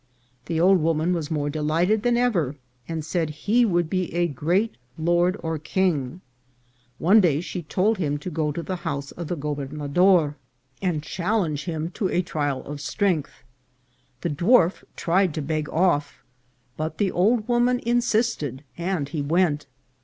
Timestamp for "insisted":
17.85-18.63